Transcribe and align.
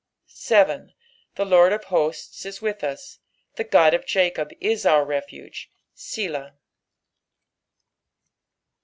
7 0.25 0.95
The 1.35 1.45
Lord 1.45 1.71
of 1.71 1.83
hosts 1.83 2.43
is 2.43 2.59
with 2.59 2.83
us; 2.83 3.19
the 3.55 3.63
God 3.63 3.93
of 3.93 4.07
Jacob 4.07 4.49
is 4.59 4.83
our 4.83 5.05
refuge. 5.05 5.69
Selah. 5.93 6.53
4. 6.53 6.53